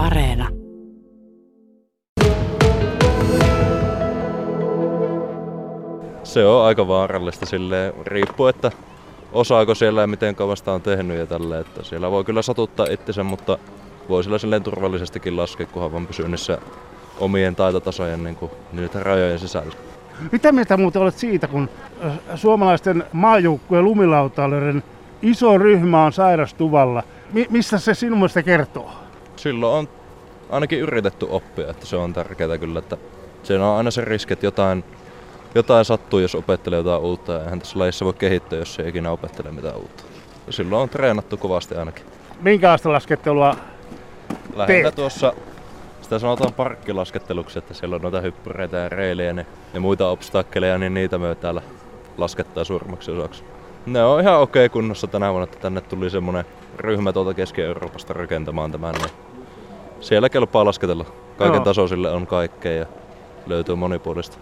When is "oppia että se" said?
31.30-31.96